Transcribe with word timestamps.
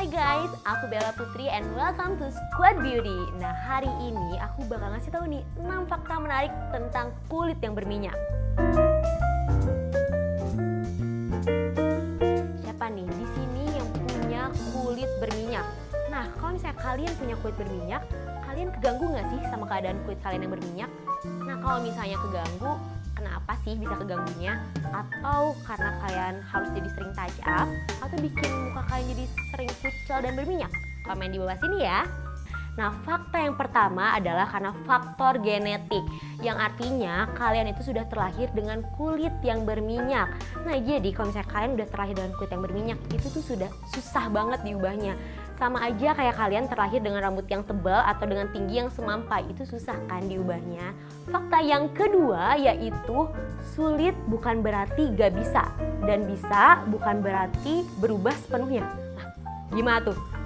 Hai 0.00 0.08
guys, 0.08 0.48
aku 0.64 0.88
Bella 0.88 1.12
Putri 1.12 1.44
and 1.52 1.76
welcome 1.76 2.16
to 2.16 2.32
Squad 2.32 2.80
Beauty. 2.80 3.20
Nah 3.36 3.52
hari 3.52 3.92
ini 4.00 4.40
aku 4.40 4.64
bakal 4.64 4.96
ngasih 4.96 5.12
tahu 5.12 5.28
nih 5.28 5.44
6 5.60 5.92
fakta 5.92 6.16
menarik 6.16 6.48
tentang 6.72 7.12
kulit 7.28 7.60
yang 7.60 7.76
berminyak. 7.76 8.16
Siapa 12.64 12.88
nih 12.88 13.04
di 13.12 13.26
sini 13.28 13.64
yang 13.76 13.88
punya 13.92 14.48
kulit 14.72 15.10
berminyak? 15.20 15.68
Nah 16.08 16.32
kalau 16.40 16.56
misalnya 16.56 16.80
kalian 16.80 17.12
punya 17.20 17.36
kulit 17.44 17.56
berminyak, 17.60 18.02
kalian 18.50 18.74
keganggu 18.74 19.06
nggak 19.14 19.26
sih 19.30 19.40
sama 19.46 19.64
keadaan 19.70 20.02
kulit 20.02 20.18
kalian 20.26 20.42
yang 20.42 20.52
berminyak? 20.58 20.90
Nah 21.46 21.56
kalau 21.62 21.78
misalnya 21.86 22.18
keganggu, 22.18 22.72
kenapa 23.14 23.52
sih 23.62 23.78
bisa 23.78 23.94
keganggunya? 23.94 24.58
Atau 24.90 25.54
karena 25.62 25.90
kalian 26.02 26.34
harus 26.50 26.68
jadi 26.74 26.88
sering 26.98 27.12
touch 27.14 27.38
up? 27.46 27.70
Atau 28.02 28.18
bikin 28.18 28.50
muka 28.50 28.82
kalian 28.90 29.06
jadi 29.14 29.24
sering 29.54 29.70
pucal 29.78 30.18
dan 30.18 30.32
berminyak? 30.34 30.72
Komen 31.06 31.30
di 31.30 31.38
bawah 31.38 31.54
sini 31.62 31.78
ya. 31.86 32.02
Nah, 32.78 32.90
fakta 33.02 33.38
yang 33.44 33.58
pertama 33.58 34.14
adalah 34.14 34.46
karena 34.46 34.70
faktor 34.86 35.42
genetik, 35.42 36.00
yang 36.40 36.54
artinya 36.56 37.26
kalian 37.34 37.74
itu 37.74 37.92
sudah 37.92 38.06
terlahir 38.06 38.46
dengan 38.54 38.80
kulit 38.94 39.34
yang 39.42 39.66
berminyak. 39.66 40.30
Nah, 40.64 40.78
jadi 40.78 41.10
kalau 41.10 41.34
misalnya 41.34 41.50
kalian 41.50 41.70
udah 41.76 41.88
terlahir 41.90 42.14
dengan 42.16 42.32
kulit 42.38 42.50
yang 42.54 42.62
berminyak, 42.64 42.98
itu 43.10 43.26
tuh 43.26 43.42
sudah 43.42 43.70
susah 43.90 44.30
banget 44.30 44.62
diubahnya. 44.64 45.18
Sama 45.60 45.76
aja 45.84 46.16
kayak 46.16 46.40
kalian 46.40 46.72
terlahir 46.72 47.04
dengan 47.04 47.20
rambut 47.20 47.44
yang 47.52 47.60
tebal 47.60 48.00
atau 48.00 48.24
dengan 48.24 48.48
tinggi 48.48 48.80
yang 48.80 48.88
semampai, 48.88 49.44
itu 49.44 49.68
susah 49.68 49.92
kan 50.08 50.24
diubahnya. 50.24 50.96
Fakta 51.28 51.60
yang 51.60 51.92
kedua 51.92 52.56
yaitu 52.56 53.28
sulit 53.76 54.16
bukan 54.24 54.64
berarti 54.64 55.12
gak 55.12 55.36
bisa, 55.36 55.68
dan 56.08 56.24
bisa 56.24 56.80
bukan 56.88 57.20
berarti 57.20 57.84
berubah 58.00 58.32
sepenuhnya. 58.40 58.88
Nah, 59.20 59.36
gimana 59.76 60.00
tuh? 60.00 60.39